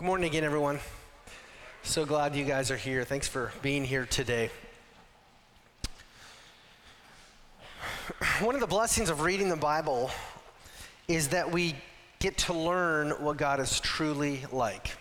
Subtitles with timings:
[0.00, 0.80] Good morning again, everyone.
[1.82, 3.04] So glad you guys are here.
[3.04, 4.48] Thanks for being here today.
[8.40, 10.10] One of the blessings of reading the Bible
[11.06, 11.74] is that we
[12.18, 14.96] get to learn what God is truly like.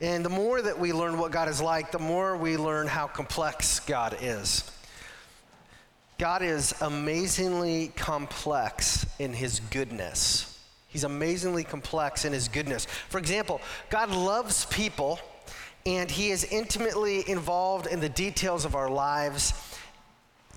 [0.00, 3.06] And the more that we learn what God is like, the more we learn how
[3.06, 4.68] complex God is.
[6.18, 10.55] God is amazingly complex in his goodness.
[10.96, 12.86] He's amazingly complex in his goodness.
[12.86, 13.60] For example,
[13.90, 15.20] God loves people
[15.84, 19.52] and he is intimately involved in the details of our lives.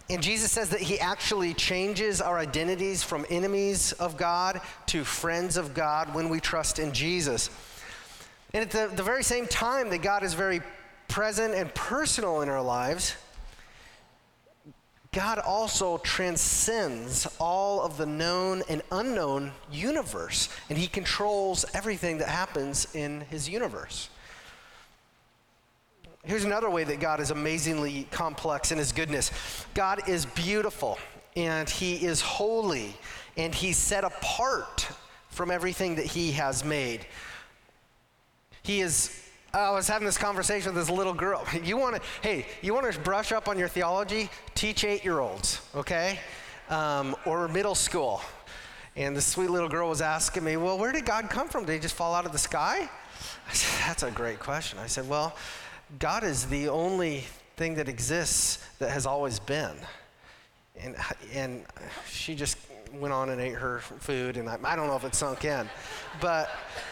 [0.09, 5.57] And Jesus says that he actually changes our identities from enemies of God to friends
[5.57, 7.49] of God when we trust in Jesus.
[8.53, 10.61] And at the, the very same time that God is very
[11.09, 13.13] present and personal in our lives,
[15.11, 22.29] God also transcends all of the known and unknown universe, and He controls everything that
[22.29, 24.09] happens in His universe.
[26.23, 29.31] Here's another way that God is amazingly complex in His goodness
[29.73, 30.99] God is beautiful,
[31.35, 32.95] and He is holy,
[33.35, 34.87] and He's set apart
[35.29, 37.07] from everything that He has made.
[38.61, 41.45] He is I was having this conversation with this little girl.
[41.63, 44.29] You want to, hey, you want to brush up on your theology?
[44.55, 46.19] Teach eight year olds, okay?
[46.69, 48.21] Um, or middle school.
[48.95, 51.65] And the sweet little girl was asking me, well, where did God come from?
[51.65, 52.89] Did he just fall out of the sky?
[53.47, 54.79] I said, that's a great question.
[54.79, 55.35] I said, well,
[55.97, 59.75] God is the only thing that exists that has always been.
[60.81, 60.95] And,
[61.33, 61.65] and
[62.07, 62.57] she just
[62.93, 65.69] went on and ate her food, and I, I don't know if it sunk in.
[66.21, 66.49] But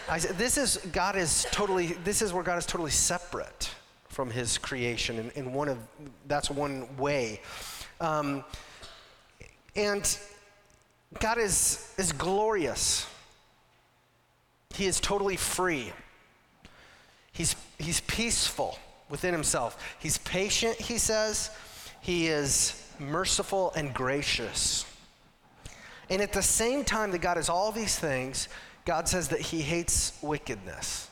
[0.10, 3.70] I said, this is, God is totally, this is where God is totally separate
[4.08, 5.20] from his creation.
[5.20, 5.78] And, and one of,
[6.28, 7.42] that's one way.
[8.02, 8.44] Um,
[9.76, 10.18] and
[11.20, 13.06] God is, is glorious.
[14.74, 15.94] He is totally free.
[17.32, 19.96] He's, he's peaceful within himself.
[20.00, 21.52] He's patient, he says.
[22.02, 24.87] He is merciful and gracious.
[26.10, 28.48] And at the same time that God is all these things,
[28.86, 31.10] God says that he hates wickedness.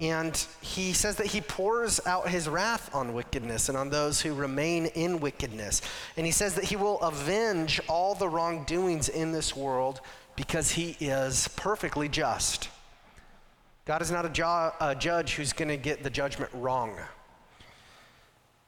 [0.00, 4.32] And he says that he pours out his wrath on wickedness and on those who
[4.32, 5.82] remain in wickedness.
[6.16, 10.00] And he says that he will avenge all the wrongdoings in this world
[10.36, 12.68] because he is perfectly just.
[13.86, 16.94] God is not a, jo- a judge who's going to get the judgment wrong.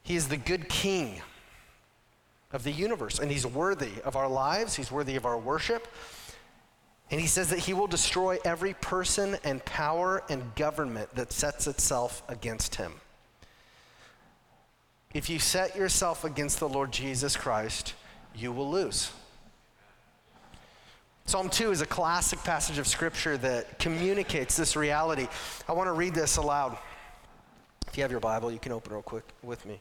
[0.02, 1.22] He is the good king
[2.52, 5.86] of the universe, and He's worthy of our lives, He's worthy of our worship.
[7.10, 11.66] And He says that He will destroy every person and power and government that sets
[11.66, 12.92] itself against Him.
[15.12, 17.94] If you set yourself against the Lord Jesus Christ,
[18.34, 19.10] you will lose.
[21.26, 25.28] Psalm 2 is a classic passage of Scripture that communicates this reality.
[25.68, 26.76] I want to read this aloud.
[27.88, 29.80] If you have your Bible, you can open real quick with me.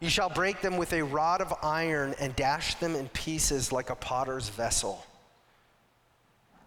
[0.00, 3.90] You shall break them with a rod of iron and dash them in pieces like
[3.90, 5.06] a potter's vessel.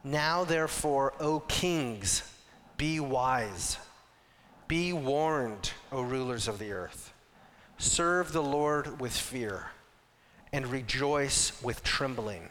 [0.03, 2.21] Now, therefore, O kings,
[2.77, 3.77] be wise.
[4.67, 7.11] Be warned, O rulers of the earth.
[7.79, 9.71] Serve the Lord with fear
[10.51, 12.49] and rejoice with trembling.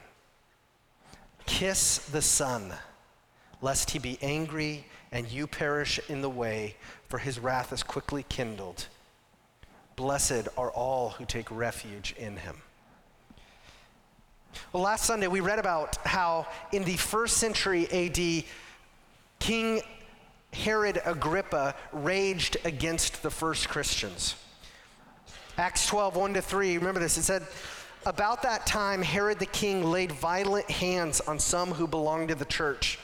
[1.46, 2.72] Kiss the Son,
[3.60, 6.76] lest he be angry and you perish in the way,
[7.08, 8.88] for his wrath is quickly kindled.
[10.02, 12.56] Blessed are all who take refuge in him.
[14.72, 18.42] Well, last Sunday we read about how in the first century AD,
[19.38, 19.80] King
[20.52, 24.34] Herod Agrippa raged against the first Christians.
[25.56, 27.16] Acts 12, 1 to 3, remember this.
[27.16, 27.46] It said,
[28.04, 32.44] about that time, Herod the king laid violent hands on some who belonged to the
[32.44, 32.98] church.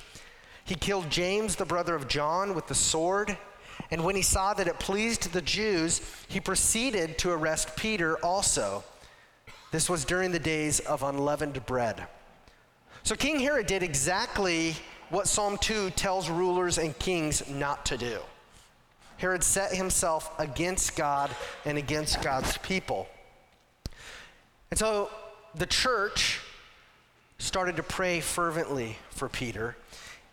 [0.65, 3.39] He killed James, the brother of John, with the sword.
[3.91, 8.85] And when he saw that it pleased the Jews, he proceeded to arrest Peter also.
[9.71, 12.07] This was during the days of unleavened bread.
[13.03, 14.75] So King Herod did exactly
[15.11, 18.19] what Psalm 2 tells rulers and kings not to do.
[19.17, 21.31] Herod set himself against God
[21.65, 23.09] and against God's people.
[24.71, 25.11] And so
[25.55, 26.41] the church
[27.39, 29.77] started to pray fervently for Peter.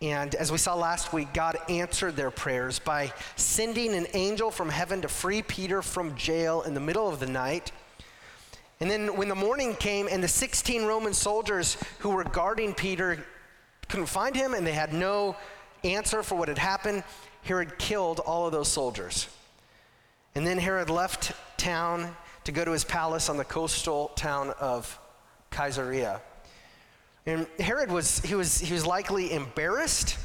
[0.02, 4.68] And as we saw last week, God answered their prayers by sending an angel from
[4.68, 7.72] heaven to free Peter from jail in the middle of the night.
[8.78, 13.24] And then when the morning came and the 16 Roman soldiers who were guarding Peter
[13.88, 15.34] couldn't find him and they had no
[15.82, 17.02] answer for what had happened,
[17.42, 19.28] Herod killed all of those soldiers.
[20.34, 22.14] And then Herod left town
[22.44, 24.98] to go to his palace on the coastal town of
[25.50, 26.20] Caesarea.
[27.26, 30.16] And Herod was he was he was likely embarrassed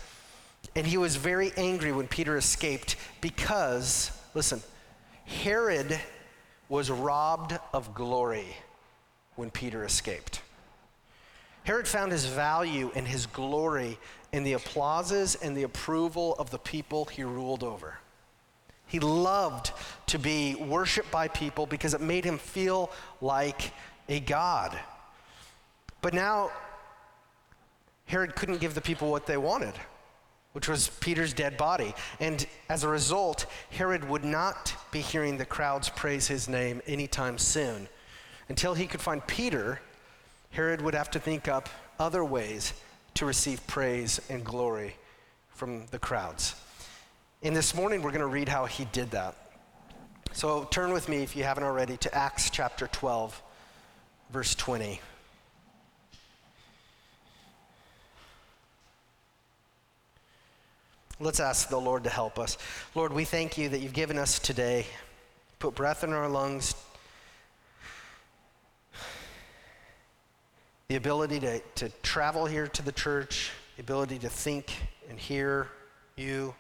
[0.76, 4.62] and he was very angry when Peter escaped because listen,
[5.26, 6.00] Herod
[6.70, 8.56] was robbed of glory
[9.36, 10.42] when Peter escaped.
[11.64, 13.98] Herod found his value and his glory
[14.32, 17.98] in the applauses and the approval of the people he ruled over.
[18.88, 19.72] He loved
[20.08, 23.74] to be worshiped by people because it made him feel like
[24.10, 24.78] a god.
[26.02, 26.52] But now,
[28.12, 29.74] Herod couldn't give the people what they wanted,
[30.52, 31.96] which was Peter's dead body.
[32.20, 37.38] And as a result, Herod would not be hearing the crowds praise his name anytime
[37.38, 37.88] soon.
[38.50, 39.80] Until he could find Peter,
[40.50, 41.70] Herod would have to think up
[42.00, 42.74] other ways
[43.14, 44.98] to receive praise and glory
[45.48, 46.56] from the crowds.
[47.42, 49.38] And this morning, we're going to read how he did that.
[50.34, 53.42] So turn with me, if you haven't already, to Acts chapter 12,
[54.32, 55.00] verse 20.
[61.22, 62.58] Let's ask the Lord to help us.
[62.96, 64.88] Lord, we thank you that you've given us today,
[65.60, 66.74] put breath in our lungs,
[70.88, 74.74] the ability to, to travel here to the church, the ability to think
[75.10, 75.70] and hear
[76.18, 76.56] you.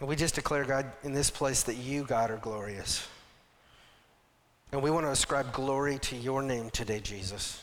[0.00, 3.08] And we just declare, God, in this place that you, God, are glorious.
[4.70, 7.62] And we want to ascribe glory to your name today, Jesus.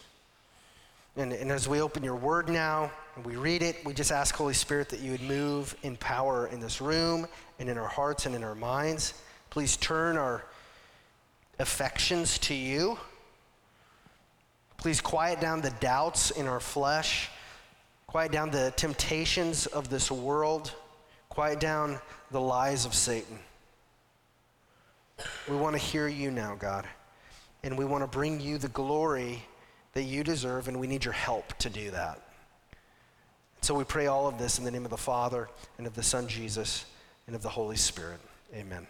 [1.17, 4.35] And, and as we open your word now and we read it, we just ask,
[4.35, 7.27] Holy Spirit, that you would move in power in this room
[7.57, 9.13] and in our hearts and in our minds.
[9.49, 10.43] Please turn our
[11.57, 12.97] affections to you.
[14.77, 17.29] Please quiet down the doubts in our flesh,
[18.07, 20.73] quiet down the temptations of this world,
[21.29, 21.97] quiet down
[22.31, 23.39] the lies of Satan.
[25.49, 26.85] We want to hear you now, God,
[27.63, 29.41] and we want to bring you the glory
[29.95, 32.21] that you deserve, and we need your help to do that.
[33.61, 36.03] So we pray all of this in the name of the Father, and of the
[36.03, 36.85] Son Jesus,
[37.25, 38.19] and of the Holy Spirit.
[38.53, 38.85] Amen.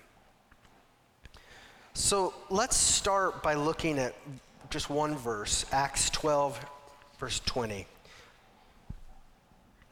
[1.93, 4.15] So let's start by looking at
[4.71, 6.59] just one verse, Acts 12,
[7.19, 7.85] verse 20.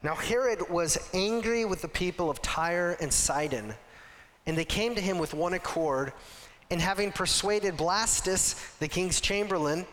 [0.02, 3.72] Now, Herod was angry with the people of Tyre and Sidon,
[4.46, 6.12] and they came to him with one accord.
[6.70, 9.86] And having persuaded Blastus, the king's chamberlain,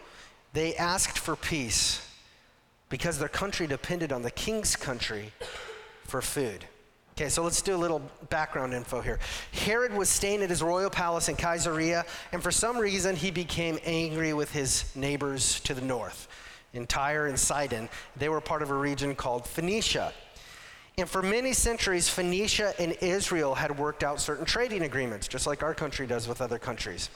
[0.53, 2.07] they asked for peace
[2.89, 5.31] because their country depended on the king's country
[6.03, 6.65] for food.
[7.13, 9.19] Okay, so let's do a little background info here.
[9.51, 13.77] Herod was staying at his royal palace in Caesarea, and for some reason he became
[13.85, 16.27] angry with his neighbors to the north
[16.73, 17.89] in Tyre and Sidon.
[18.15, 20.13] They were part of a region called Phoenicia.
[20.97, 25.63] And for many centuries, Phoenicia and Israel had worked out certain trading agreements, just like
[25.63, 27.09] our country does with other countries.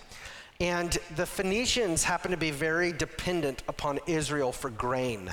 [0.60, 5.30] And the Phoenicians happened to be very dependent upon Israel for grain.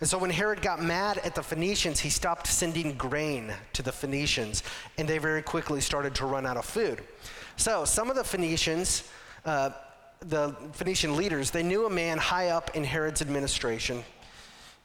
[0.00, 3.92] And so when Herod got mad at the Phoenicians, he stopped sending grain to the
[3.92, 4.62] Phoenicians,
[4.98, 7.02] and they very quickly started to run out of food.
[7.56, 9.08] So some of the Phoenicians,
[9.44, 9.70] uh,
[10.20, 14.02] the Phoenician leaders, they knew a man high up in Herod's administration.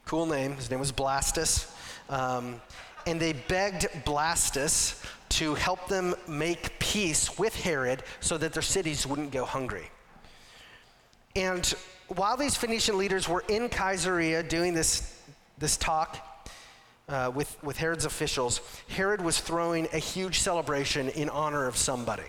[0.04, 0.54] Cool name.
[0.54, 1.72] His name was Blastus.
[2.08, 2.60] Um,
[3.08, 9.06] and they begged Blastus to help them make peace with Herod so that their cities
[9.06, 9.90] wouldn't go hungry.
[11.34, 11.66] And
[12.08, 15.18] while these Phoenician leaders were in Caesarea doing this,
[15.56, 16.18] this talk
[17.08, 22.24] uh, with, with Herod's officials, Herod was throwing a huge celebration in honor of somebody.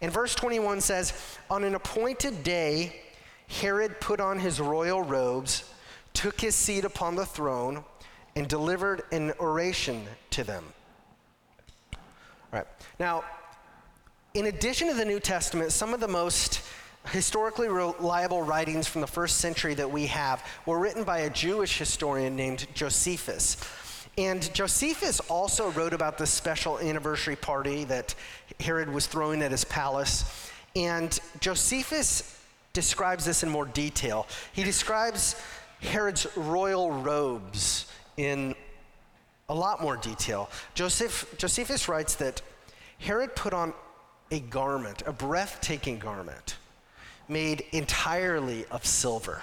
[0.00, 1.12] And verse 21 says,
[1.48, 3.02] On an appointed day,
[3.48, 5.70] Herod put on his royal robes,
[6.12, 7.84] took his seat upon the throne,
[8.36, 10.64] and delivered an oration to them.
[11.94, 12.00] All
[12.52, 12.66] right.
[13.00, 13.24] Now,
[14.34, 16.60] in addition to the New Testament, some of the most
[17.10, 21.78] historically reliable writings from the first century that we have were written by a Jewish
[21.78, 23.56] historian named Josephus.
[24.18, 28.14] And Josephus also wrote about this special anniversary party that
[28.60, 30.50] Herod was throwing at his palace.
[30.74, 32.38] And Josephus
[32.72, 34.26] describes this in more detail.
[34.52, 35.40] He describes
[35.80, 37.85] Herod's royal robes
[38.16, 38.54] in
[39.48, 40.50] a lot more detail.
[40.74, 42.42] Joseph, Josephus writes that
[42.98, 43.74] Herod put on
[44.30, 46.56] a garment, a breathtaking garment,
[47.28, 49.42] made entirely of silver.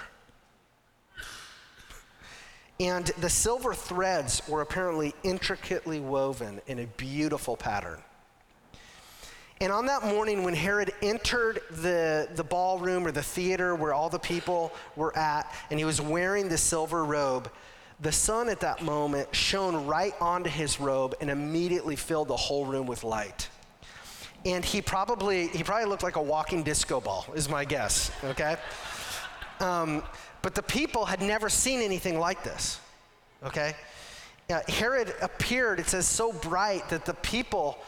[2.80, 8.02] And the silver threads were apparently intricately woven in a beautiful pattern.
[9.60, 14.08] And on that morning, when Herod entered the, the ballroom or the theater where all
[14.10, 17.48] the people were at, and he was wearing the silver robe,
[18.04, 22.66] the sun at that moment shone right onto his robe and immediately filled the whole
[22.66, 23.48] room with light.
[24.44, 28.56] And he probably, he probably looked like a walking disco ball, is my guess, okay?
[29.58, 30.02] Um,
[30.42, 32.78] but the people had never seen anything like this,
[33.42, 33.74] okay?
[34.50, 37.78] Uh, Herod appeared, it says, so bright that the people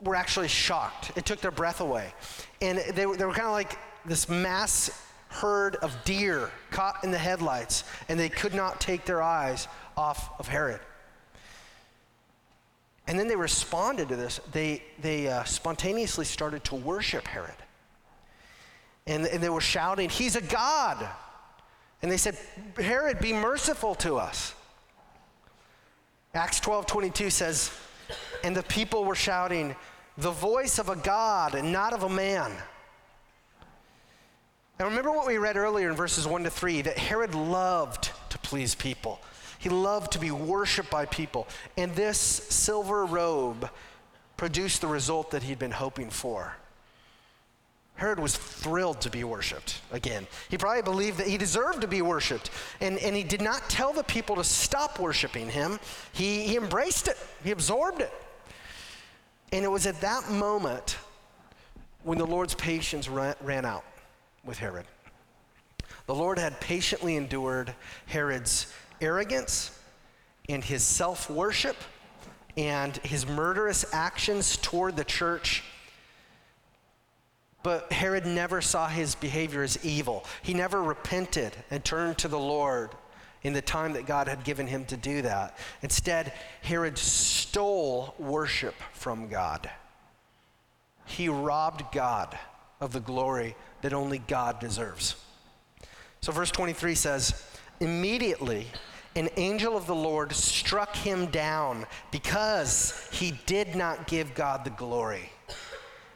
[0.00, 1.10] were actually shocked.
[1.16, 2.14] It took their breath away.
[2.62, 4.92] And they, they were kind of like this mass
[5.28, 10.30] herd of deer caught in the headlights, and they could not take their eyes off
[10.38, 10.80] of Herod.
[13.06, 14.38] And then they responded to this.
[14.52, 17.54] They, they uh, spontaneously started to worship Herod.
[19.06, 21.08] And, and they were shouting, He's a God.
[22.02, 22.36] And they said,
[22.76, 24.54] Herod, be merciful to us.
[26.34, 27.72] Acts 12 22 says,
[28.44, 29.74] And the people were shouting,
[30.18, 32.52] The voice of a God and not of a man.
[34.78, 38.38] Now remember what we read earlier in verses 1 to 3 that Herod loved to
[38.38, 39.20] please people.
[39.58, 41.48] He loved to be worshiped by people.
[41.76, 43.68] And this silver robe
[44.36, 46.54] produced the result that he'd been hoping for.
[47.96, 50.28] Herod was thrilled to be worshiped again.
[50.48, 52.50] He probably believed that he deserved to be worshiped.
[52.80, 55.80] And, and he did not tell the people to stop worshiping him,
[56.12, 58.12] he, he embraced it, he absorbed it.
[59.50, 60.98] And it was at that moment
[62.04, 63.82] when the Lord's patience ran, ran out
[64.48, 64.86] with Herod.
[66.06, 67.74] The Lord had patiently endured
[68.06, 69.78] Herod's arrogance
[70.48, 71.76] and his self worship
[72.56, 75.62] and his murderous actions toward the church
[77.62, 80.24] but Herod never saw his behavior as evil.
[80.42, 82.90] He never repented and turned to the Lord
[83.42, 85.58] in the time that God had given him to do that.
[85.82, 89.68] Instead, Herod stole worship from God.
[91.04, 92.38] He robbed God
[92.80, 95.16] of the glory that only God deserves.
[96.20, 97.44] So, verse 23 says,
[97.80, 98.66] Immediately,
[99.14, 104.70] an angel of the Lord struck him down because he did not give God the
[104.70, 105.30] glory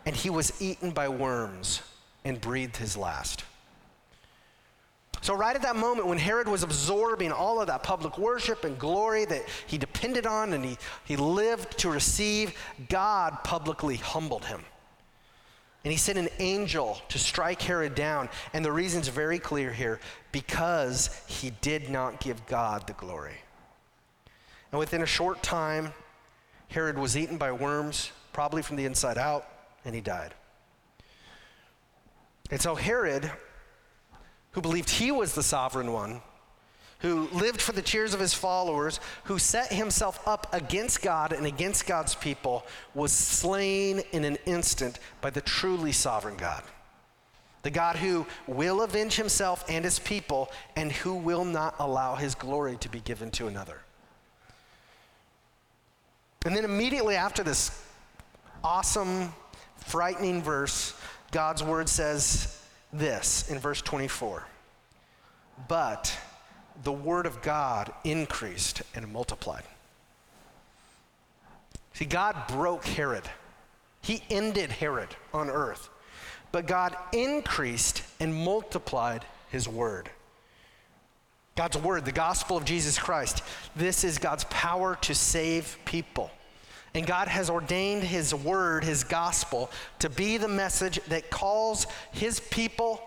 [0.05, 1.83] and he was eaten by worms
[2.25, 3.45] and breathed his last.
[5.21, 8.77] So, right at that moment when Herod was absorbing all of that public worship and
[8.77, 14.65] glory that he depended on and he, he lived to receive, God publicly humbled him.
[15.85, 18.29] And he sent an angel to strike Herod down.
[18.53, 23.37] And the reason's very clear here because he did not give God the glory.
[24.71, 25.93] And within a short time,
[26.69, 29.47] Herod was eaten by worms, probably from the inside out
[29.85, 30.35] and he died.
[32.51, 33.31] And so Herod,
[34.53, 36.23] who believed he was the sovereign one,
[37.03, 41.47] who lived for the cheers of his followers, who set himself up against God and
[41.47, 46.63] against God's people, was slain in an instant by the truly sovereign God.
[47.63, 52.35] The God who will avenge himself and his people and who will not allow his
[52.35, 53.81] glory to be given to another.
[56.45, 57.85] And then immediately after this
[58.65, 59.33] awesome
[59.77, 60.95] frightening verse,
[61.31, 62.61] God's word says
[62.93, 64.45] this in verse 24
[65.69, 66.17] But
[66.83, 69.65] the word of God increased and multiplied.
[71.95, 73.25] See, God broke Herod,
[74.01, 75.89] He ended Herod on earth,
[76.51, 80.11] but God increased and multiplied His word.
[81.55, 83.43] God's word, the gospel of Jesus Christ,
[83.77, 86.31] this is God's power to save people.
[86.95, 92.41] And God has ordained His word, His gospel, to be the message that calls His
[92.41, 93.03] people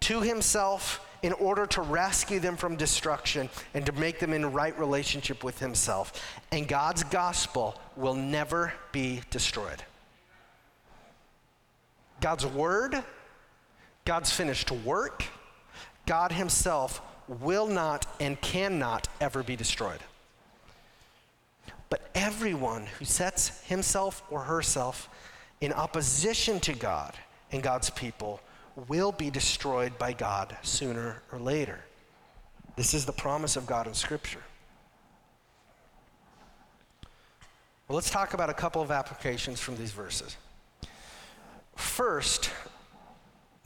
[0.00, 4.78] to Himself in order to rescue them from destruction and to make them in right
[4.78, 6.40] relationship with Himself.
[6.52, 9.82] And God's gospel will never be destroyed.
[12.20, 13.02] God's word,
[14.04, 15.24] God's finished work,
[16.06, 20.00] God Himself will not and cannot ever be destroyed.
[21.88, 25.08] But everyone who sets himself or herself
[25.60, 27.14] in opposition to God
[27.52, 28.40] and God's people
[28.88, 31.80] will be destroyed by God sooner or later.
[32.76, 34.42] This is the promise of God in Scripture.
[37.88, 40.36] Well, let's talk about a couple of applications from these verses.
[41.76, 42.50] First,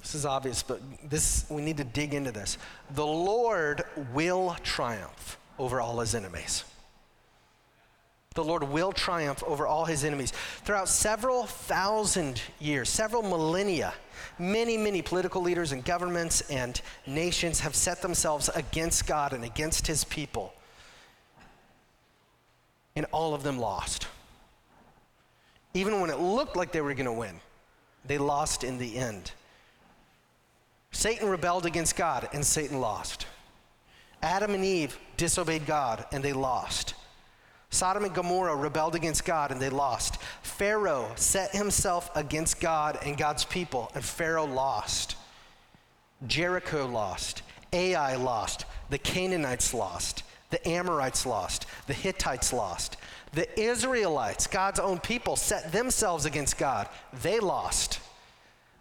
[0.01, 2.59] this is obvious, but this we need to dig into this.
[2.95, 6.65] The Lord will triumph over all his enemies.
[8.41, 10.33] The Lord will triumph over all his enemies.
[10.65, 13.93] Throughout several thousand years, several millennia,
[14.39, 19.87] many, many political leaders and governments and nations have set themselves against God and against
[19.87, 20.55] his people.
[22.97, 24.07] And all of them lost.
[25.75, 27.41] Even when it looked like they were going to win,
[28.07, 29.33] they lost in the end.
[30.93, 33.27] Satan rebelled against God, and Satan lost.
[34.23, 36.95] Adam and Eve disobeyed God, and they lost.
[37.71, 40.21] Sodom and Gomorrah rebelled against God and they lost.
[40.43, 45.17] Pharaoh set himself against God and God's people, and Pharaoh lost.
[46.27, 47.43] Jericho lost.
[47.73, 48.67] Ai lost.
[48.91, 50.25] The Canaanites lost.
[50.51, 51.67] The Amorites lost.
[51.87, 52.97] The Hittites lost.
[53.33, 56.89] The Israelites, God's own people, set themselves against God.
[57.23, 58.01] They lost.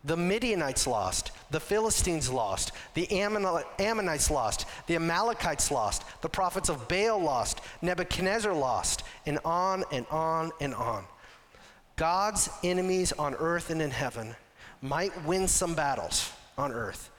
[0.10, 1.34] The Midianites lost.
[1.52, 2.72] The Philistines lost.
[2.96, 4.66] The Ammonites lost.
[4.88, 6.04] The Amalekites lost.
[6.24, 7.62] The prophets of Baal lost.
[7.84, 9.04] Nebuchadnezzar lost.
[9.28, 11.06] And on and on and on.
[11.96, 14.36] God's enemies on earth and in heaven
[14.82, 17.12] might win some battles on earth.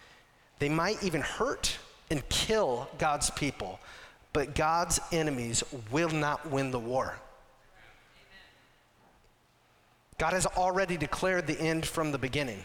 [0.58, 1.78] They might even hurt
[2.10, 3.78] and kill God's people,
[4.32, 7.14] but God's enemies will not win the war.
[10.18, 12.64] God has already declared the end from the beginning.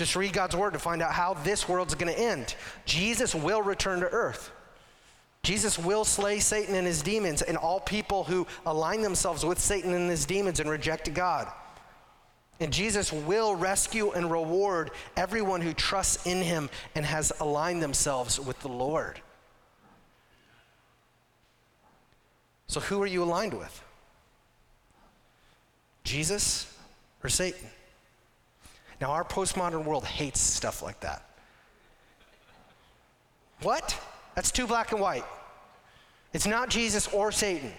[0.00, 2.54] Just read God's word to find out how this world's going to end.
[2.86, 4.50] Jesus will return to earth.
[5.42, 9.92] Jesus will slay Satan and his demons and all people who align themselves with Satan
[9.92, 11.52] and his demons and reject God.
[12.60, 18.40] And Jesus will rescue and reward everyone who trusts in him and has aligned themselves
[18.40, 19.20] with the Lord.
[22.68, 23.84] So, who are you aligned with?
[26.04, 26.74] Jesus
[27.22, 27.68] or Satan?
[29.00, 31.22] Now, our postmodern world hates stuff like that.
[33.62, 33.98] What?
[34.34, 35.24] That's too black and white.
[36.32, 37.72] It's not Jesus or Satan.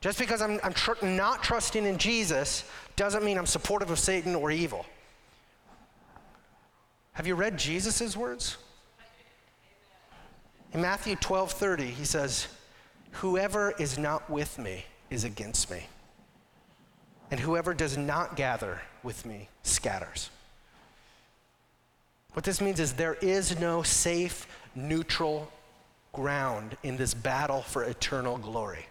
[0.00, 2.64] Just because I'm, I'm tr- not trusting in Jesus
[2.96, 4.84] doesn't mean I'm supportive of Satan or evil.
[7.12, 8.56] Have you read Jesus' words?
[10.72, 12.48] In Matthew 12 30, he says,
[13.12, 15.86] Whoever is not with me is against me,
[17.30, 20.30] and whoever does not gather with me scatters.
[22.32, 25.52] What this means is there is no safe, neutral
[26.12, 28.86] ground in this battle for eternal glory.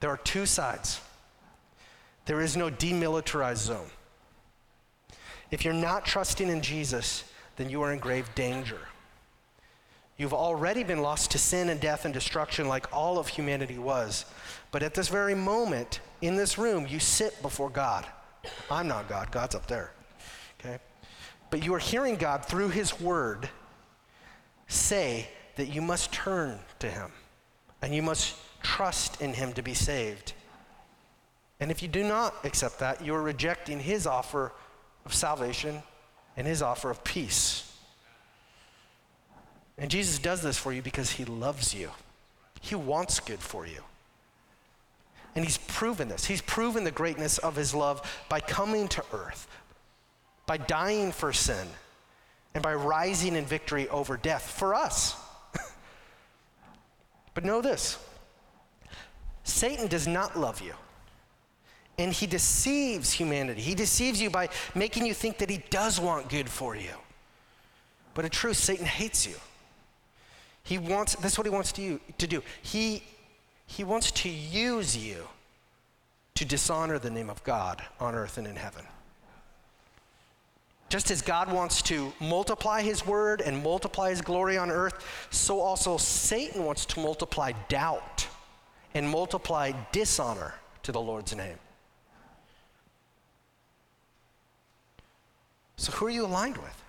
[0.00, 1.00] There are two sides.
[2.26, 3.90] There is no demilitarized zone.
[5.50, 7.24] If you're not trusting in Jesus,
[7.56, 8.80] then you are in grave danger.
[10.16, 14.26] You've already been lost to sin and death and destruction like all of humanity was.
[14.70, 18.06] But at this very moment, in this room, you sit before God.
[18.70, 19.92] I'm not God, God's up there.
[20.60, 20.78] Okay?
[21.50, 23.48] But you are hearing God through His Word
[24.68, 27.12] say that you must turn to Him
[27.82, 30.32] and you must trust in Him to be saved.
[31.60, 34.52] And if you do not accept that, you are rejecting His offer
[35.04, 35.82] of salvation
[36.36, 37.70] and His offer of peace.
[39.78, 41.90] And Jesus does this for you because He loves you,
[42.60, 43.82] He wants good for you.
[45.34, 46.24] And he's proven this.
[46.24, 49.48] He's proven the greatness of his love by coming to earth,
[50.46, 51.66] by dying for sin,
[52.54, 55.16] and by rising in victory over death for us.
[57.34, 57.98] but know this
[59.42, 60.74] Satan does not love you.
[61.96, 63.60] And he deceives humanity.
[63.60, 66.90] He deceives you by making you think that he does want good for you.
[68.14, 69.34] But in truth, Satan hates you.
[70.64, 72.42] He wants, that's what he wants to, you, to do.
[72.62, 73.02] He
[73.66, 75.28] he wants to use you
[76.34, 78.84] to dishonor the name of God on earth and in heaven.
[80.88, 85.60] Just as God wants to multiply his word and multiply his glory on earth, so
[85.60, 88.28] also Satan wants to multiply doubt
[88.94, 91.58] and multiply dishonor to the Lord's name.
[95.76, 96.82] So, who are you aligned with?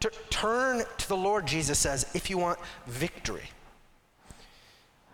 [0.00, 3.50] T- turn to the Lord, Jesus says, if you want victory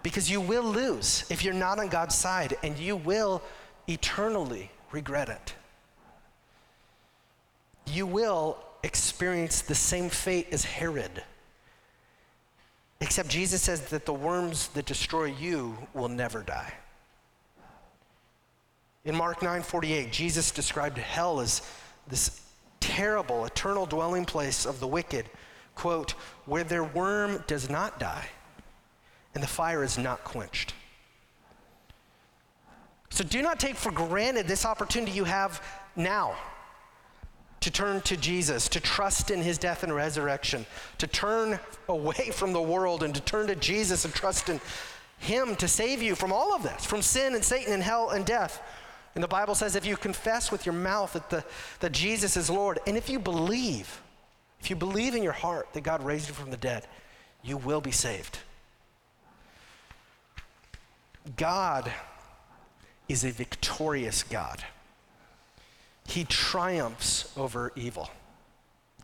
[0.07, 3.43] because you will lose if you're not on God's side, and you will
[3.89, 5.53] eternally regret it.
[7.93, 11.25] You will experience the same fate as Herod.
[13.01, 16.73] Except Jesus says that the worms that destroy you will never die.
[19.05, 21.63] In Mark 9:48, Jesus described hell as
[22.07, 22.43] this
[22.79, 25.29] terrible, eternal dwelling place of the wicked,
[25.75, 26.13] quote,
[26.45, 28.29] where their worm does not die
[29.37, 30.73] and the fire is not quenched.
[33.11, 35.63] So do not take for granted this opportunity you have
[35.95, 36.37] now
[37.61, 40.65] to turn to Jesus, to trust in his death and resurrection,
[40.97, 44.59] to turn away from the world and to turn to Jesus and trust in
[45.19, 48.25] him to save you from all of this, from sin and Satan and hell and
[48.25, 48.63] death.
[49.15, 51.45] And the Bible says if you confess with your mouth that, the,
[51.81, 54.01] that Jesus is Lord, and if you believe,
[54.61, 56.87] if you believe in your heart that God raised you from the dead,
[57.43, 58.39] you will be saved.
[61.37, 61.91] God
[63.09, 64.63] is a victorious God.
[66.07, 68.11] He triumphs over evil.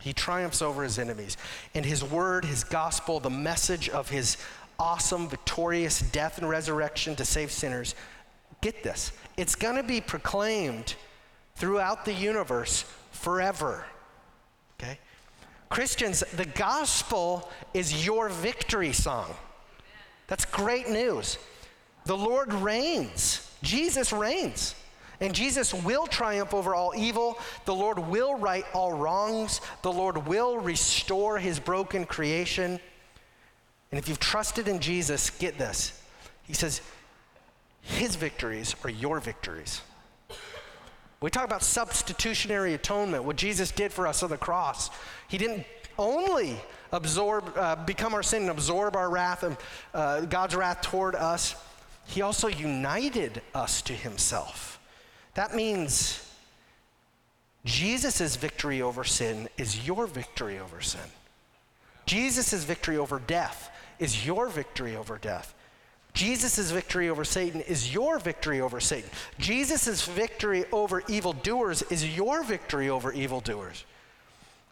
[0.01, 1.37] He triumphs over his enemies.
[1.75, 4.37] And his word, his gospel, the message of his
[4.79, 7.95] awesome, victorious death and resurrection to save sinners,
[8.61, 10.95] get this, it's going to be proclaimed
[11.57, 13.85] throughout the universe forever.
[14.79, 14.99] Okay?
[15.69, 19.35] Christians, the gospel is your victory song.
[20.27, 21.39] That's great news.
[22.05, 23.51] The Lord reigns.
[23.63, 24.75] Jesus reigns.
[25.21, 27.39] And Jesus will triumph over all evil.
[27.65, 29.61] The Lord will right all wrongs.
[29.83, 32.81] The Lord will restore his broken creation.
[33.93, 36.03] And if you've trusted in Jesus, get this.
[36.43, 36.81] He says,
[37.83, 39.83] his victories are your victories.
[41.21, 44.91] We talk about substitutionary atonement, what Jesus did for us on the cross.
[45.29, 45.65] He didn't
[45.99, 46.57] only
[46.91, 49.57] absorb, uh, become our sin and absorb our wrath and
[49.95, 51.55] uh, God's wrath toward us
[52.07, 54.79] he also united us to himself.
[55.35, 56.29] That means
[57.65, 61.01] Jesus' victory over sin is your victory over sin.
[62.07, 65.55] Jesus' victory over death is your victory over death.
[66.15, 69.09] Jesus' victory over Satan is your victory over Satan.
[69.39, 73.85] Jesus' victory over evildoers is your victory over evildoers.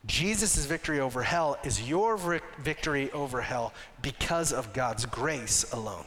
[0.07, 6.05] Jesus' victory over hell is your victory over hell because of God's grace alone.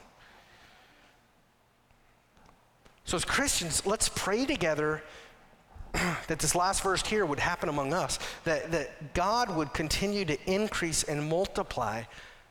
[3.05, 5.03] So, as Christians, let's pray together
[5.93, 10.37] that this last verse here would happen among us, that, that God would continue to
[10.51, 12.03] increase and multiply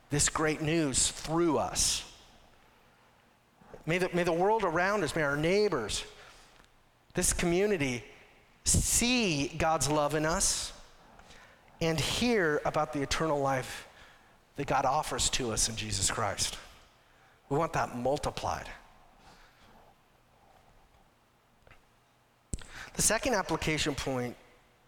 [0.09, 2.05] this great news through us.
[3.85, 6.05] May the, may the world around us, may our neighbors,
[7.15, 8.03] this community,
[8.63, 10.71] see God's love in us
[11.81, 13.87] and hear about the eternal life
[14.55, 16.57] that God offers to us in Jesus Christ.
[17.49, 18.69] We want that multiplied.
[22.93, 24.35] The second application point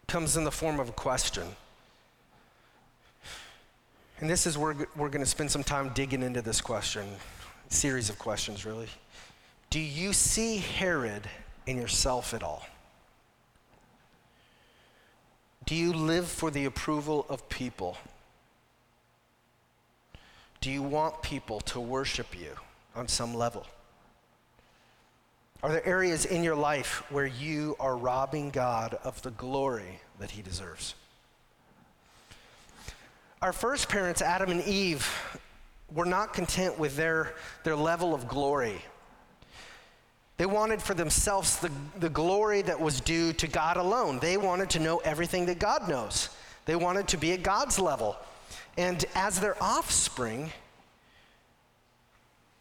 [0.06, 1.44] comes in the form of a question.
[4.20, 7.06] And this is where we're going to spend some time digging into this question,
[7.68, 8.88] series of questions, really.
[9.68, 11.28] Do you see Herod
[11.66, 12.66] in yourself at all?
[15.66, 17.98] Do you live for the approval of people?
[20.60, 22.52] Do you want people to worship you
[22.94, 23.66] on some level?
[25.66, 30.30] Are there areas in your life where you are robbing God of the glory that
[30.30, 30.94] he deserves?
[33.42, 35.04] Our first parents, Adam and Eve,
[35.92, 38.80] were not content with their, their level of glory.
[40.36, 44.20] They wanted for themselves the, the glory that was due to God alone.
[44.20, 46.28] They wanted to know everything that God knows.
[46.66, 48.16] They wanted to be at God's level.
[48.78, 50.52] And as their offspring,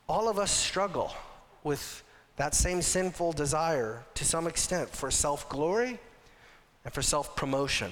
[0.10, 1.14] all of us struggle
[1.64, 2.02] with
[2.38, 6.00] that same sinful desire to some extent for self glory
[6.84, 7.92] and for self promotion.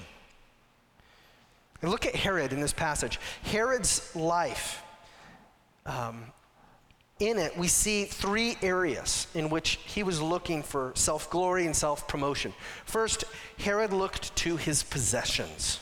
[1.82, 3.20] And look at Herod in this passage.
[3.44, 4.82] Herod's life,
[5.86, 6.26] um,
[7.20, 11.76] in it, we see three areas in which he was looking for self glory and
[11.76, 12.54] self promotion.
[12.86, 13.24] First,
[13.60, 15.80] Herod looked to his possessions.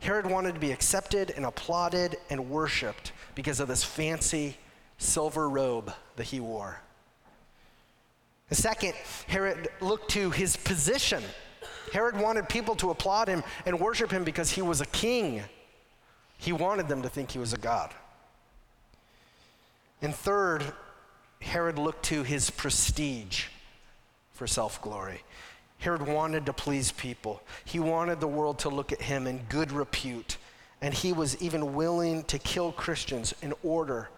[0.00, 4.56] Herod wanted to be accepted and applauded and worshiped because of this fancy
[4.96, 6.80] silver robe that he wore.
[8.50, 8.94] Second,
[9.26, 11.22] Herod looked to his position.
[11.92, 15.42] Herod wanted people to applaud him and worship him because he was a king.
[16.38, 17.92] He wanted them to think he was a god.
[20.00, 20.64] And third,
[21.40, 23.46] Herod looked to his prestige
[24.32, 25.22] for self glory.
[25.78, 27.42] Herod wanted to please people.
[27.64, 30.36] He wanted the world to look at him in good repute.
[30.80, 34.08] And he was even willing to kill Christians in order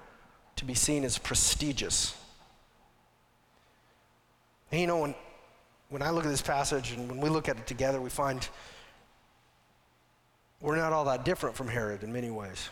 [0.57, 2.15] to be seen as prestigious.
[4.71, 5.15] And you know, when,
[5.89, 8.49] when I look at this passage and when we look at it together, we find
[10.61, 12.69] we're not all that different from Herod in many ways.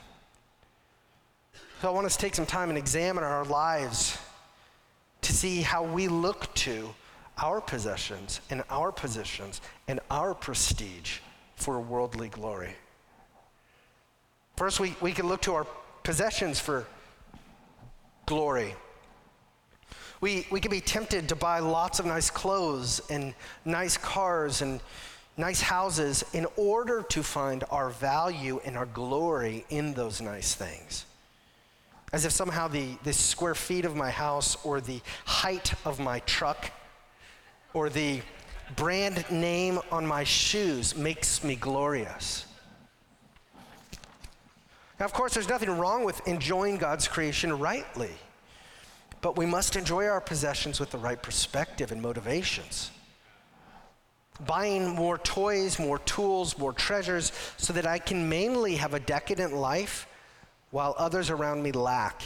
[1.80, 4.18] So I want us to take some time and examine our lives
[5.22, 6.94] to see how we look to
[7.38, 11.18] our possessions and our positions and our prestige
[11.56, 12.74] for worldly glory.
[14.56, 15.66] First, we, we can look to our
[16.02, 16.86] possessions for
[18.26, 18.74] glory.
[20.20, 24.80] We, we can be tempted to buy lots of nice clothes and nice cars and
[25.36, 31.04] nice houses in order to find our value and our glory in those nice things.
[32.12, 36.18] As if somehow the, the square feet of my house or the height of my
[36.20, 36.72] truck
[37.72, 38.20] or the
[38.76, 42.46] brand name on my shoes makes me glorious.
[44.98, 48.10] Now, of course, there's nothing wrong with enjoying God's creation rightly,
[49.20, 52.90] but we must enjoy our possessions with the right perspective and motivations.
[54.46, 59.52] Buying more toys, more tools, more treasures, so that I can mainly have a decadent
[59.52, 60.06] life
[60.70, 62.22] while others around me lack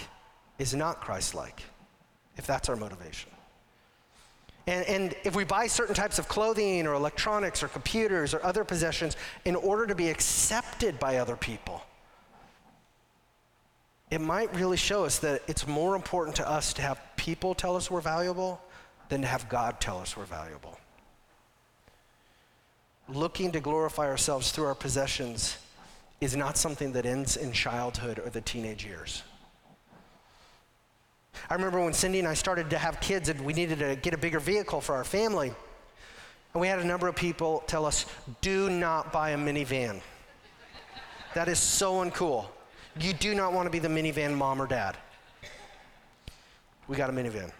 [0.59, 1.63] is not Christ like,
[2.37, 3.31] if that's our motivation.
[4.67, 8.63] And, and, if we buy certain types of clothing or electronics or computers or other
[8.63, 11.83] possessions in order to be accepted by other people,
[14.13, 17.77] it might really show us that it's more important to us to have people tell
[17.77, 18.61] us we're valuable
[19.09, 20.79] than to have God tell us we're valuable.
[23.09, 25.57] Looking to glorify ourselves through our possessions
[26.21, 29.23] is not something that ends in childhood or the teenage years.
[31.49, 34.13] I remember when Cindy and I started to have kids and we needed to get
[34.13, 35.55] a bigger vehicle for our family.
[36.53, 38.05] And we had a number of people tell us,
[38.43, 40.03] do not buy a minivan.
[41.33, 42.45] That is so uncool.
[43.01, 44.97] You do not want to be the minivan mom or dad.
[46.89, 47.51] We got a minivan.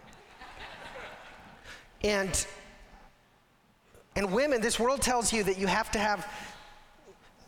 [2.03, 2.45] And
[4.15, 6.27] and women, this world tells you that you have to have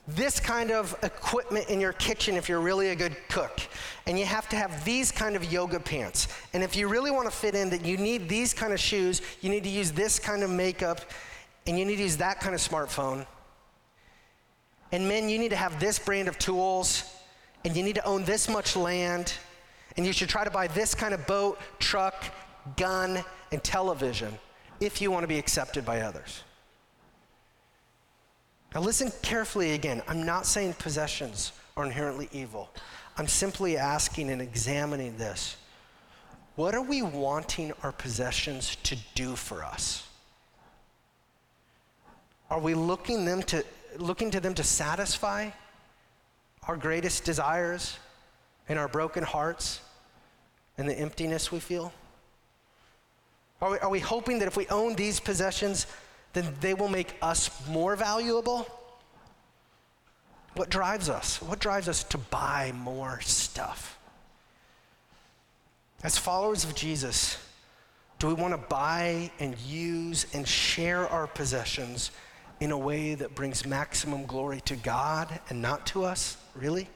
[0.08, 3.62] this kind of equipment in your kitchen if you're really a good cook.
[4.08, 6.28] And you have to have these kind of yoga pants.
[6.54, 9.22] And if you really want to fit in, that you need these kind of shoes,
[9.42, 11.02] you need to use this kind of makeup,
[11.66, 13.26] and you need to use that kind of smartphone.
[14.92, 17.15] And men, you need to have this brand of tools,
[17.66, 19.34] and you need to own this much land,
[19.98, 22.24] and you should try to buy this kind of boat, truck,
[22.78, 24.32] gun, and television
[24.80, 26.44] if you want to be accepted by others.
[28.74, 30.04] Now, listen carefully again.
[30.08, 32.70] I'm not saying possessions are inherently evil.
[33.18, 35.58] I'm simply asking and examining this.
[36.56, 40.08] What are we wanting our possessions to do for us?
[42.50, 43.66] Are we looking, them to,
[43.98, 45.50] looking to them to satisfy
[46.68, 47.98] our greatest desires
[48.68, 49.82] and our broken hearts
[50.78, 51.94] and the emptiness we feel?
[53.62, 55.88] Are we, are we hoping that if we own these possessions,
[56.36, 58.68] then they will make us more valuable.
[60.56, 61.42] What drives us?
[61.42, 63.98] What drives us to buy more stuff?
[66.04, 67.38] As followers of Jesus,
[68.20, 72.12] do we want to buy and use and share our possessions
[72.60, 76.38] in a way that brings maximum glory to God and not to us?
[76.56, 76.88] Really?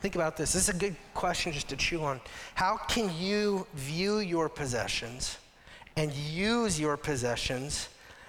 [0.00, 0.52] Think about this.
[0.52, 2.20] This is a good question just to chew on.
[2.54, 5.38] How can you view your possessions?
[5.98, 7.88] and use your possessions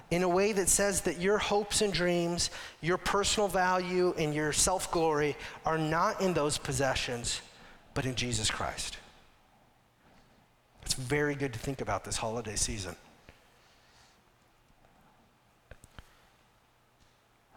[0.09, 2.49] in a way that says that your hopes and dreams,
[2.81, 7.41] your personal value, and your self glory are not in those possessions,
[7.93, 8.97] but in Jesus Christ.
[10.81, 12.95] It's very good to think about this holiday season.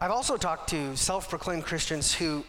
[0.03, 2.43] I've also talked to self proclaimed Christians who,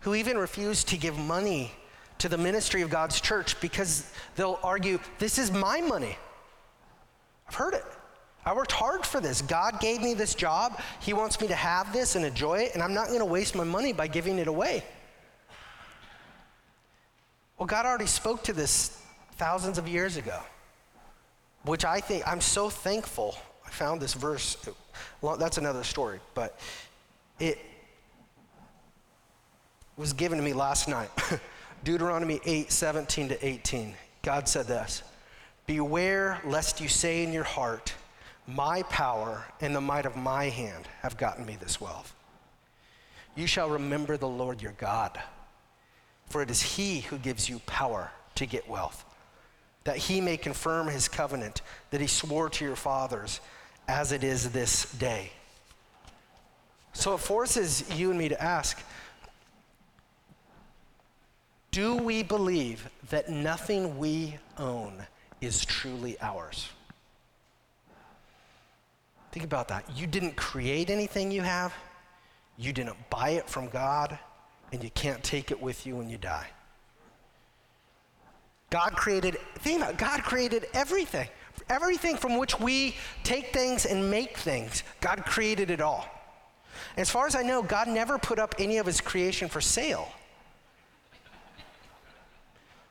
[0.00, 1.72] who even refuse to give money
[2.18, 6.18] to the ministry of God's church because they'll argue, This is my money.
[7.48, 7.86] I've heard it.
[8.44, 9.40] I worked hard for this.
[9.40, 10.78] God gave me this job.
[11.00, 13.54] He wants me to have this and enjoy it, and I'm not going to waste
[13.54, 14.84] my money by giving it away.
[17.56, 19.02] Well, God already spoke to this
[19.36, 20.38] thousands of years ago,
[21.64, 23.38] which I think I'm so thankful.
[23.66, 24.58] I found this verse.
[25.22, 26.58] That's another story, but
[27.40, 27.58] it
[29.96, 31.10] was given to me last night.
[31.84, 33.94] Deuteronomy 8 17 to 18.
[34.22, 35.02] God said this.
[35.66, 37.94] Beware lest you say in your heart,
[38.46, 42.14] My power and the might of my hand have gotten me this wealth.
[43.34, 45.18] You shall remember the Lord your God,
[46.28, 49.04] for it is he who gives you power to get wealth,
[49.84, 53.40] that he may confirm his covenant that he swore to your fathers,
[53.88, 55.30] as it is this day.
[56.92, 58.82] So it forces you and me to ask
[61.70, 65.06] do we believe that nothing we own
[65.40, 66.68] is truly ours.
[69.30, 69.84] Think about that.
[69.96, 71.72] You didn't create anything you have,
[72.58, 74.18] you didn't buy it from God,
[74.72, 76.48] and you can't take it with you when you die.
[78.70, 81.28] God created, think about it, God created everything.
[81.68, 86.06] Everything from which we take things and make things, God created it all.
[86.96, 90.08] As far as I know, God never put up any of his creation for sale.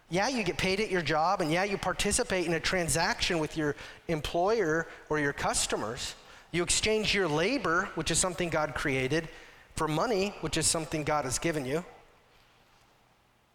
[0.09, 3.55] Yeah, you get paid at your job, and yeah, you participate in a transaction with
[3.55, 3.75] your
[4.07, 6.15] employer or your customers.
[6.51, 9.27] You exchange your labor, which is something God created,
[9.75, 11.85] for money, which is something God has given you.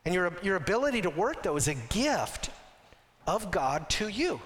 [0.05, 2.51] And your, your ability to work, though, is a gift
[3.27, 4.41] of God to you.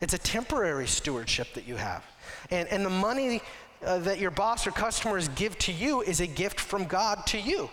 [0.00, 2.04] It's a temporary stewardship that you have.
[2.50, 3.40] And, and the money
[3.84, 7.38] uh, that your boss or customers give to you is a gift from God to
[7.38, 7.70] you.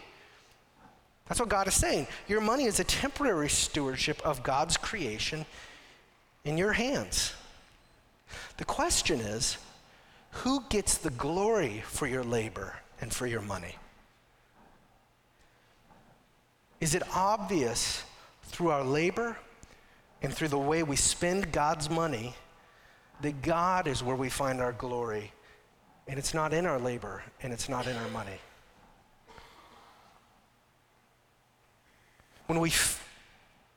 [1.27, 2.07] That's what God is saying.
[2.27, 5.45] Your money is a temporary stewardship of God's creation
[6.43, 7.33] in your hands.
[8.57, 9.57] The question is
[10.31, 13.75] who gets the glory for your labor and for your money?
[16.79, 18.03] Is it obvious
[18.43, 19.37] through our labor
[20.21, 22.33] and through the way we spend God's money,
[23.21, 25.31] that God is where we find our glory.
[26.09, 28.39] And it's not in our labor and it's not in our money.
[32.47, 33.07] When we, f-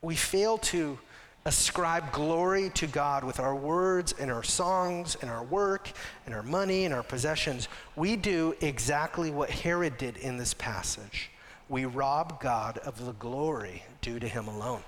[0.01, 0.97] we fail to
[1.45, 5.91] ascribe glory to God with our words and our songs and our work
[6.25, 11.29] and our money and our possessions, we do exactly what Herod did in this passage.
[11.69, 14.81] We rob God of the glory due to him alone.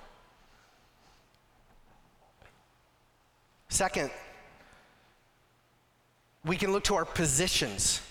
[3.70, 4.10] Second,
[6.46, 8.02] we can look to our positions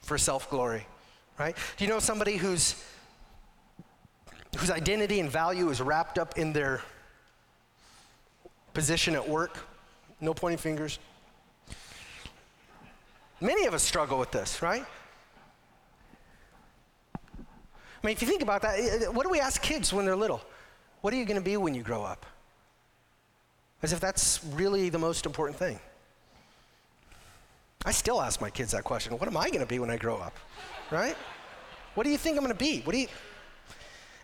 [0.00, 0.86] for self glory,
[1.38, 1.56] right?
[1.76, 2.82] Do you know somebody whose,
[4.58, 6.80] whose identity and value is wrapped up in their
[8.72, 9.58] position at work?
[10.20, 10.98] No pointing fingers.
[13.40, 14.84] Many of us struggle with this, right?
[18.02, 20.04] I mean, if you think about that, eh, eh, what do we ask kids when
[20.04, 20.40] they're little?
[21.02, 22.24] What are you going to be when you grow up?
[23.82, 25.78] As if that's really the most important thing.
[27.84, 29.96] I still ask my kids that question What am I going to be when I
[29.96, 30.36] grow up?
[30.90, 31.16] Right?
[31.94, 32.80] What do you think I'm going to be?
[32.80, 33.08] What do you.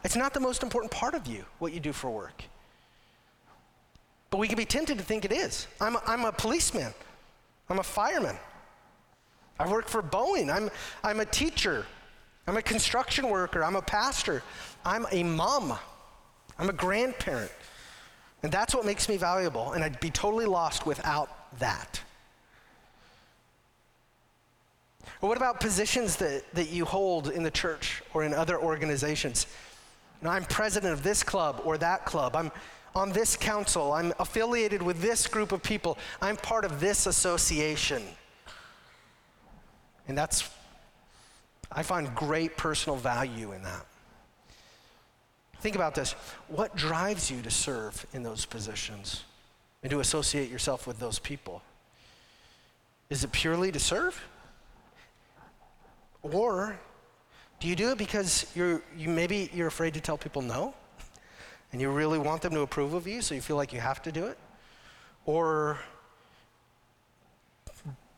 [0.05, 2.45] It's not the most important part of you, what you do for work.
[4.31, 5.67] But we can be tempted to think it is.
[5.81, 6.93] I'm a, I'm a policeman,
[7.69, 8.37] I'm a fireman.
[9.59, 10.71] I work for Boeing, I'm,
[11.03, 11.85] I'm a teacher,
[12.47, 14.45] I'm a construction worker, I'm a pastor,
[14.85, 15.77] I'm a mom,
[16.59, 17.51] I'm a grandparent.
[18.45, 22.01] And that's what makes me valuable, and I'd be totally lost without that.
[25.21, 29.47] Or what about positions that, that you hold in the church or in other organizations?
[30.21, 32.37] You know, I'm president of this club or that club.
[32.37, 32.53] I'm
[32.95, 33.93] on this council.
[33.93, 35.99] I'm affiliated with this group of people.
[36.21, 38.03] I'm part of this association.
[40.07, 40.49] And that's,
[41.71, 43.87] I find great personal value in that.
[45.61, 46.13] Think about this.
[46.47, 49.25] What drives you to serve in those positions
[49.83, 51.63] and to associate yourself with those people?
[53.11, 54.21] Is it purely to serve?
[56.23, 56.79] Or
[57.61, 60.75] do you do it because you're, you maybe you're afraid to tell people no?
[61.73, 64.03] And you really want them to approve of you, so you feel like you have
[64.03, 64.39] to do it?
[65.27, 65.79] Or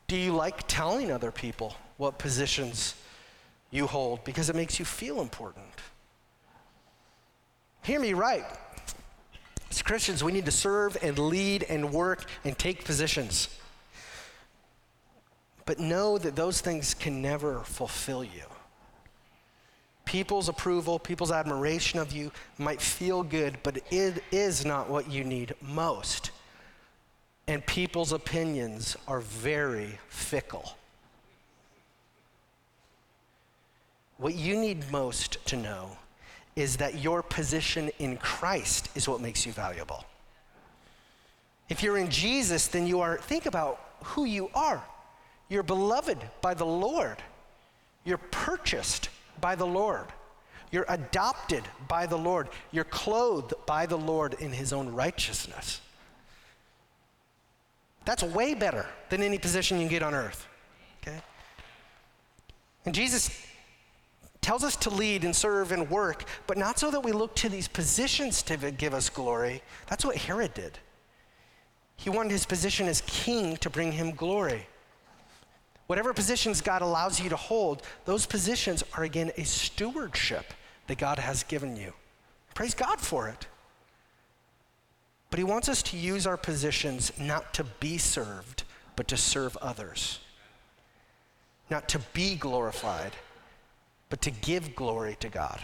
[0.07, 2.95] do you like telling other people what positions
[3.71, 5.67] you hold because it makes you feel important?
[7.83, 8.45] Hear me right.
[9.71, 13.49] As Christians, we need to serve and lead and work and take positions.
[15.71, 18.43] But know that those things can never fulfill you.
[20.05, 25.23] People's approval, people's admiration of you might feel good, but it is not what you
[25.23, 26.33] need most.
[27.47, 30.77] And people's opinions are very fickle.
[34.17, 35.97] What you need most to know
[36.57, 40.05] is that your position in Christ is what makes you valuable.
[41.69, 44.83] If you're in Jesus, then you are, think about who you are.
[45.51, 47.19] You're beloved by the Lord,
[48.05, 49.11] you're purchased
[49.41, 50.07] by the Lord,
[50.71, 55.83] you're adopted by the Lord, you're clothed by the Lord in his own righteousness.
[58.05, 60.47] That's way better than any position you can get on earth.
[61.03, 61.21] Okay?
[62.87, 63.45] And Jesus
[64.41, 67.49] tells us to lead and serve and work, but not so that we look to
[67.49, 69.63] these positions to give us glory.
[69.89, 70.79] That's what Herod did.
[71.97, 74.67] He wanted his position as king to bring him glory.
[75.91, 80.55] Whatever positions God allows you to hold, those positions are again a stewardship
[80.87, 81.93] that God has given you.
[82.55, 83.49] Praise God for it.
[85.31, 88.63] But He wants us to use our positions not to be served,
[88.95, 90.21] but to serve others.
[91.71, 93.17] Not to be glorified,
[94.11, 95.61] but to give glory to God.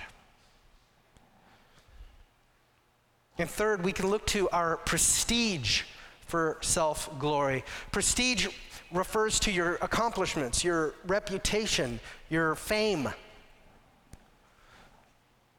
[3.38, 5.82] And third, we can look to our prestige
[6.26, 7.62] for self glory.
[7.92, 8.48] Prestige
[8.96, 13.08] refers to your accomplishments, your reputation, your fame.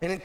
[0.02, 0.22] And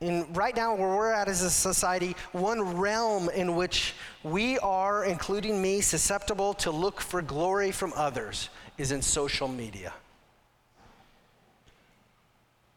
[0.00, 5.04] in right now, where we're at as a society, one realm in which we are,
[5.04, 9.92] including me, susceptible to look for glory from others is in social media.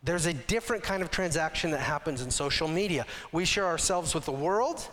[0.03, 3.05] There's a different kind of transaction that happens in social media.
[3.31, 4.87] We share ourselves with the world,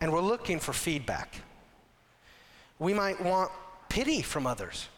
[0.00, 1.34] and we're looking for feedback.
[2.78, 3.50] We might want
[3.90, 4.88] pity from others.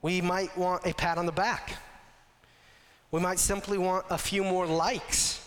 [0.00, 1.76] We might want a pat on the back.
[3.10, 5.44] We might simply want a few more likes.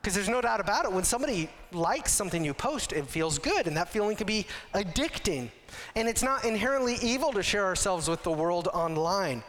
[0.00, 3.66] Because there's no doubt about it, when somebody likes something you post, it feels good,
[3.66, 5.50] and that feeling can be addicting.
[5.94, 9.42] And it's not inherently evil to share ourselves with the world online.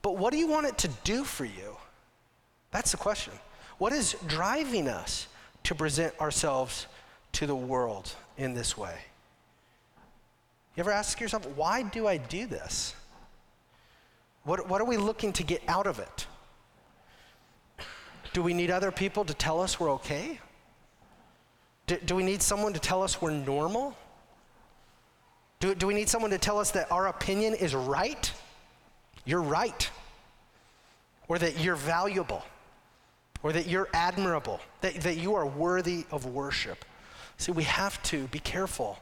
[0.00, 1.76] But what do you want it to do for you?
[2.70, 3.34] That's the question.
[3.78, 5.26] What is driving us
[5.64, 6.86] to present ourselves
[7.32, 8.96] to the world in this way?
[10.76, 12.94] You ever ask yourself, why do I do this?
[14.44, 16.26] What, what are we looking to get out of it?
[18.32, 20.40] Do we need other people to tell us we're okay?
[21.86, 23.94] Do, do we need someone to tell us we're normal?
[25.60, 28.32] Do, do we need someone to tell us that our opinion is right?
[29.26, 29.90] You're right.
[31.28, 32.42] Or that you're valuable.
[33.42, 34.60] Or that you're admirable.
[34.80, 36.84] That, that you are worthy of worship.
[37.36, 38.98] See, we have to be careful.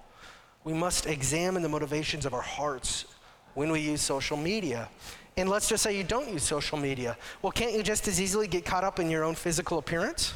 [0.64, 3.06] We must examine the motivations of our hearts
[3.54, 4.88] when we use social media.
[5.36, 7.16] And let's just say you don't use social media.
[7.40, 10.34] Well, can't you just as easily get caught up in your own physical appearance?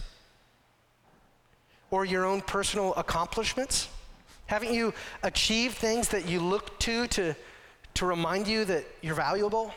[1.91, 3.89] Or your own personal accomplishments?
[4.47, 7.35] Haven't you achieved things that you look to to,
[7.95, 9.73] to remind you that you're valuable?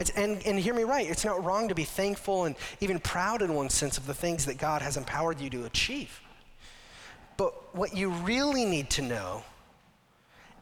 [0.00, 3.40] It's, and, and hear me right, it's not wrong to be thankful and even proud
[3.40, 6.20] in one sense of the things that God has empowered you to achieve.
[7.42, 9.42] But what you really need to know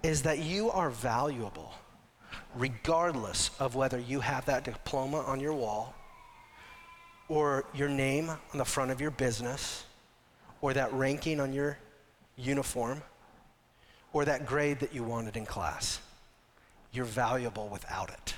[0.02, 1.74] is that you are valuable
[2.54, 5.94] regardless of whether you have that diploma on your wall
[7.28, 9.84] or your name on the front of your business
[10.62, 11.76] or that ranking on your
[12.36, 13.02] uniform
[14.14, 16.00] or that grade that you wanted in class.
[16.92, 18.34] You're valuable without it.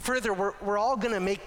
[0.00, 1.40] Further, we're, we're all going to make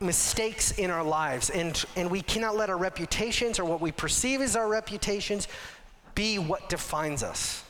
[0.00, 4.40] mistakes in our lives, and, and we cannot let our reputations or what we perceive
[4.40, 5.46] as our reputations
[6.14, 7.62] be what defines us.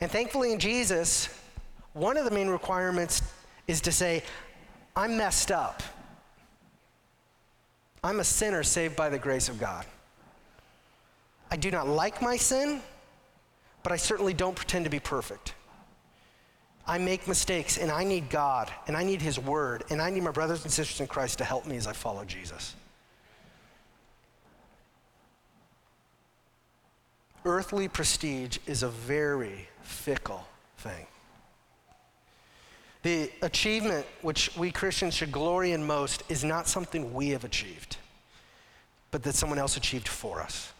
[0.00, 1.28] And thankfully, in Jesus,
[1.94, 3.22] one of the main requirements
[3.66, 4.22] is to say,
[4.94, 5.82] I'm messed up.
[8.04, 9.84] I'm a sinner saved by the grace of God.
[11.50, 12.80] I do not like my sin,
[13.82, 15.54] but I certainly don't pretend to be perfect.
[16.88, 20.22] I make mistakes, and I need God, and I need His Word, and I need
[20.22, 22.74] my brothers and sisters in Christ to help me as I follow Jesus.
[27.44, 30.46] Earthly prestige is a very fickle
[30.78, 31.06] thing.
[33.02, 37.98] The achievement which we Christians should glory in most is not something we have achieved,
[39.10, 40.72] but that someone else achieved for us.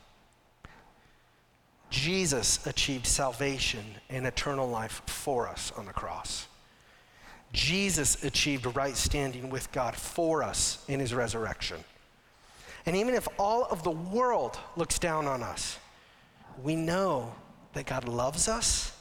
[1.90, 6.46] Jesus achieved salvation and eternal life for us on the cross.
[7.52, 11.78] Jesus achieved right standing with God for us in his resurrection.
[12.84, 15.78] And even if all of the world looks down on us,
[16.62, 17.34] we know
[17.72, 18.92] that God loves us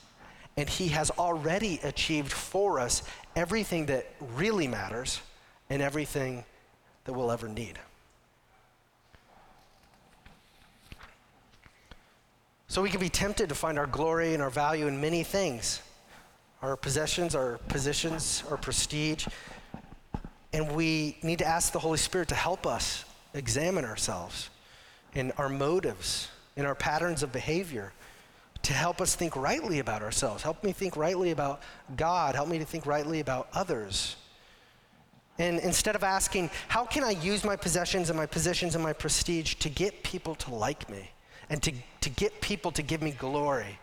[0.55, 3.03] and he has already achieved for us
[3.35, 5.21] everything that really matters
[5.69, 6.43] and everything
[7.05, 7.77] that we'll ever need.
[12.77, 15.81] So we can be tempted to find our glory and our value in many things
[16.61, 19.25] our possessions, our positions, our prestige.
[20.53, 23.03] And we need to ask the Holy Spirit to help us
[23.33, 24.51] examine ourselves
[25.15, 27.93] and our motives and our patterns of behavior
[28.61, 30.43] to help us think rightly about ourselves.
[30.43, 31.63] Help me think rightly about
[31.95, 32.35] God.
[32.35, 34.17] Help me to think rightly about others.
[35.39, 38.93] And instead of asking, how can I use my possessions and my positions and my
[38.93, 41.09] prestige to get people to like me
[41.49, 41.71] and to,
[42.01, 43.79] to get people to give me glory?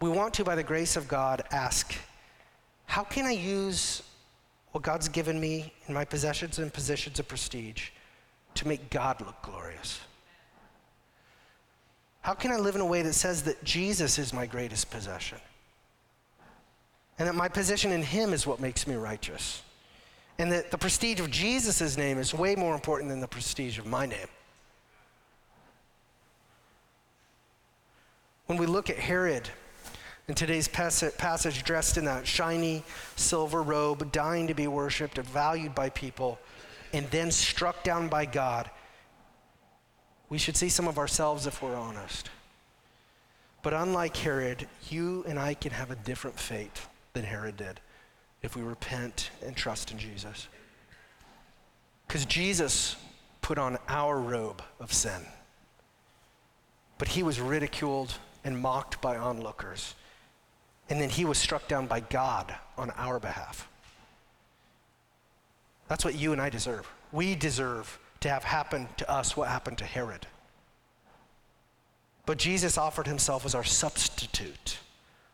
[0.00, 1.94] We want to, by the grace of God, ask,
[2.86, 4.02] how can I use
[4.72, 7.90] what God's given me in my possessions and positions of prestige
[8.54, 10.00] to make God look glorious?
[12.20, 15.38] How can I live in a way that says that Jesus is my greatest possession?
[17.18, 19.62] And that my position in Him is what makes me righteous?
[20.38, 23.86] And that the prestige of Jesus' name is way more important than the prestige of
[23.86, 24.28] my name.
[28.48, 29.50] When we look at Herod,
[30.26, 32.82] In today's passage, dressed in that shiny
[33.14, 36.38] silver robe, dying to be worshiped and valued by people,
[36.94, 38.70] and then struck down by God,
[40.30, 42.30] we should see some of ourselves if we're honest.
[43.62, 46.80] But unlike Herod, you and I can have a different fate
[47.12, 47.80] than Herod did
[48.42, 50.48] if we repent and trust in Jesus.
[52.06, 52.96] Because Jesus
[53.42, 55.26] put on our robe of sin,
[56.96, 58.14] but he was ridiculed
[58.48, 59.94] and mocked by onlookers.
[60.88, 63.68] And then he was struck down by God on our behalf.
[65.86, 66.90] That's what you and I deserve.
[67.12, 70.26] We deserve to have happen to us what happened to Herod.
[72.24, 74.78] But Jesus offered himself as our substitute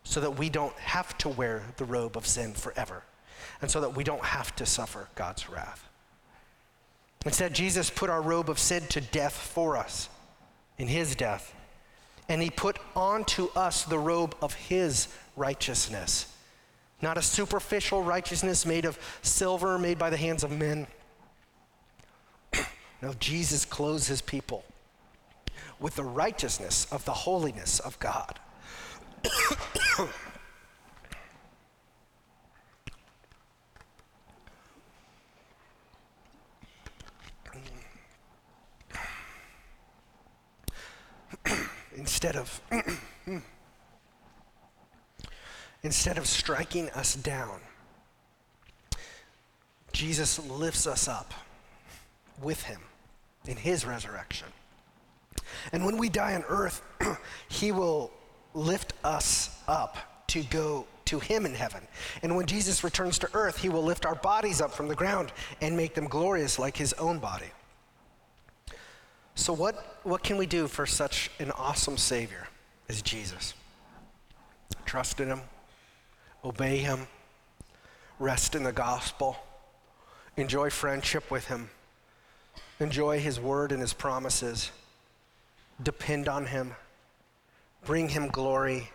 [0.03, 3.05] so that we don't have to wear the robe of sin forever
[3.62, 5.89] and so that we don't have to suffer God's wrath.
[7.25, 10.09] Instead, Jesus put our robe of sin to death for us
[10.79, 11.55] in his death
[12.29, 16.33] and he put onto us the robe of his righteousness.
[17.03, 20.87] Not a superficial righteousness made of silver, made by the hands of men.
[23.03, 24.64] no, Jesus clothes his people
[25.81, 28.39] with the righteousness of the holiness of God.
[41.95, 42.61] instead of
[45.82, 47.61] instead of striking us down
[49.92, 51.32] jesus lifts us up
[52.42, 52.80] with him
[53.47, 54.49] in his resurrection.
[55.72, 56.82] And when we die on earth
[57.49, 58.11] he will
[58.55, 61.82] lift us up to go to him in heaven.
[62.22, 65.32] And when jesus returns to earth he will lift our bodies up from the ground
[65.61, 67.51] and make them glorious like his own body
[69.35, 72.47] so, what, what can we do for such an awesome Savior
[72.89, 73.55] as Jesus?
[74.85, 75.41] Trust in Him,
[76.45, 77.09] obey Him,
[78.20, 79.37] rest in the gospel,
[80.37, 81.68] enjoy friendship with Him,
[82.78, 84.70] enjoy His word and His promises,
[85.82, 86.72] depend on Him,
[87.85, 88.91] bring Him glory,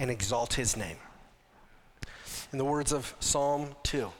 [0.00, 0.96] and exalt His name.
[2.52, 4.10] In the words of Psalm 2,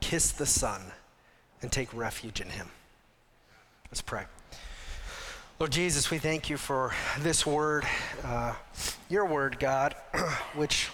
[0.00, 0.82] kiss the Son
[1.62, 2.68] and take refuge in Him.
[3.90, 4.26] Let's pray.
[5.58, 7.86] Lord Jesus, we thank you for this word,
[8.22, 8.52] uh,
[9.08, 9.94] your word, God,
[10.54, 10.90] which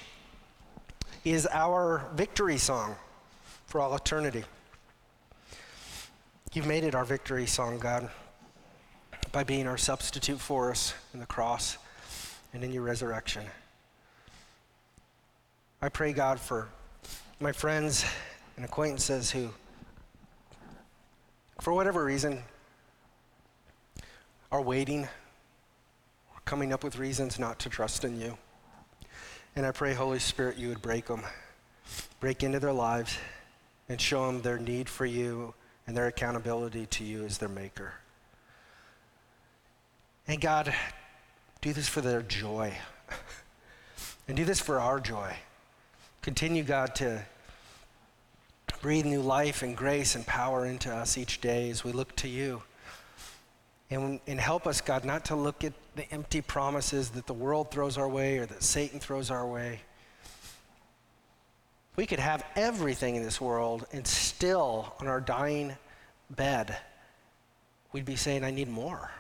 [1.24, 2.94] is our victory song
[3.66, 4.44] for all eternity.
[6.52, 8.08] You've made it our victory song, God,
[9.32, 11.76] by being our substitute for us in the cross
[12.54, 13.42] and in your resurrection.
[15.80, 16.68] I pray, God, for
[17.40, 18.04] my friends
[18.54, 19.48] and acquaintances who,
[21.60, 22.44] for whatever reason,
[24.52, 28.36] are waiting, or coming up with reasons not to trust in you.
[29.56, 31.22] And I pray, Holy Spirit, you would break them,
[32.20, 33.16] break into their lives,
[33.88, 35.54] and show them their need for you
[35.86, 37.94] and their accountability to you as their maker.
[40.28, 40.72] And God,
[41.62, 42.74] do this for their joy.
[44.28, 45.34] and do this for our joy.
[46.20, 47.24] Continue, God, to
[48.82, 52.28] breathe new life and grace and power into us each day as we look to
[52.28, 52.62] you.
[53.92, 57.70] And, and help us, God, not to look at the empty promises that the world
[57.70, 59.80] throws our way or that Satan throws our way.
[61.96, 65.76] We could have everything in this world and still, on our dying
[66.30, 66.74] bed,
[67.92, 69.10] we'd be saying, I need more.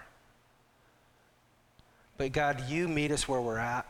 [2.16, 3.86] But God, you meet us where we're at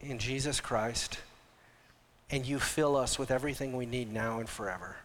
[0.00, 1.20] in Jesus Christ,
[2.30, 4.96] and you fill us with everything we need now and forever.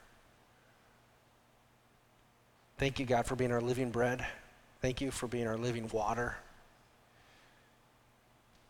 [2.79, 4.25] Thank you, God, for being our living bread.
[4.81, 6.35] Thank you for being our living water.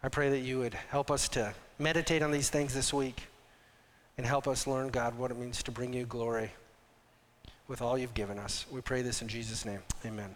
[0.03, 3.28] I pray that you would help us to meditate on these things this week
[4.18, 6.51] and help us learn, God, what it means to bring you glory
[7.68, 8.66] with all you've given us.
[8.72, 9.80] We pray this in Jesus' name.
[10.05, 10.36] Amen.